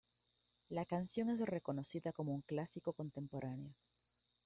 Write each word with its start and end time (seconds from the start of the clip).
La 0.69 0.83
canción 0.87 1.29
es 1.29 1.39
reconocida 1.41 2.11
como 2.11 2.33
un 2.33 2.41
Clásico 2.41 2.91
Contemporáneo. 2.91 3.75